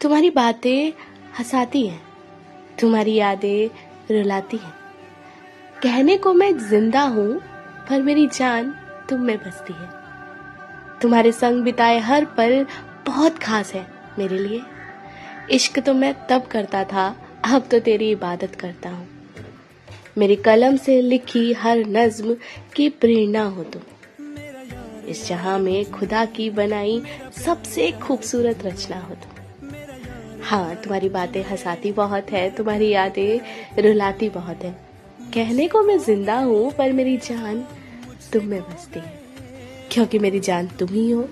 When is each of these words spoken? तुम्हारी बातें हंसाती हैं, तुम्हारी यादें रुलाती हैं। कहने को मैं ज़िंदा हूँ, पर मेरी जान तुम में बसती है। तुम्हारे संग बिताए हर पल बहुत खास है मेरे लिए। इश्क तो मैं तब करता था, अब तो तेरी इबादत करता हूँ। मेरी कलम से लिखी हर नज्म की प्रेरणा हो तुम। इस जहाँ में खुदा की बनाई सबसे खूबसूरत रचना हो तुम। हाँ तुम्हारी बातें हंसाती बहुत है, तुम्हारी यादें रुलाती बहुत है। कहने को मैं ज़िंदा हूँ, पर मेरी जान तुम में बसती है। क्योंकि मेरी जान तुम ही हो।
तुम्हारी 0.00 0.28
बातें 0.30 0.92
हंसाती 1.38 1.86
हैं, 1.86 2.00
तुम्हारी 2.80 3.14
यादें 3.14 3.68
रुलाती 4.10 4.56
हैं। 4.56 4.72
कहने 5.82 6.16
को 6.16 6.32
मैं 6.32 6.52
ज़िंदा 6.58 7.02
हूँ, 7.02 7.40
पर 7.88 8.02
मेरी 8.02 8.26
जान 8.28 8.70
तुम 9.08 9.20
में 9.20 9.36
बसती 9.36 9.72
है। 9.72 9.88
तुम्हारे 11.02 11.32
संग 11.32 11.62
बिताए 11.62 11.98
हर 11.98 12.24
पल 12.24 12.64
बहुत 13.06 13.38
खास 13.38 13.72
है 13.74 13.86
मेरे 14.18 14.38
लिए। 14.38 14.60
इश्क 15.50 15.78
तो 15.78 15.94
मैं 15.94 16.14
तब 16.26 16.46
करता 16.46 16.84
था, 16.84 17.14
अब 17.44 17.68
तो 17.70 17.78
तेरी 17.80 18.10
इबादत 18.10 18.54
करता 18.54 18.90
हूँ। 18.90 19.08
मेरी 20.18 20.36
कलम 20.36 20.76
से 20.76 21.00
लिखी 21.02 21.52
हर 21.52 21.84
नज्म 21.88 22.36
की 22.76 22.88
प्रेरणा 22.88 23.42
हो 23.42 23.64
तुम। 23.64 23.82
इस 25.08 25.26
जहाँ 25.28 25.58
में 25.58 25.90
खुदा 25.90 26.24
की 26.24 26.48
बनाई 26.50 27.02
सबसे 27.44 27.90
खूबसूरत 27.92 28.64
रचना 28.66 29.00
हो 29.00 29.14
तुम। 29.14 29.39
हाँ 30.50 30.74
तुम्हारी 30.74 31.08
बातें 31.08 31.42
हंसाती 31.42 31.92
बहुत 31.92 32.30
है, 32.30 32.50
तुम्हारी 32.50 32.88
यादें 32.88 33.40
रुलाती 33.82 34.28
बहुत 34.28 34.64
है। 34.64 34.76
कहने 35.34 35.68
को 35.68 35.82
मैं 35.82 35.98
ज़िंदा 35.98 36.38
हूँ, 36.38 36.72
पर 36.72 36.92
मेरी 36.92 37.16
जान 37.16 37.66
तुम 38.32 38.44
में 38.44 38.60
बसती 38.62 39.00
है। 39.00 39.20
क्योंकि 39.92 40.18
मेरी 40.18 40.40
जान 40.40 40.66
तुम 40.66 40.88
ही 40.88 41.10
हो। 41.10 41.28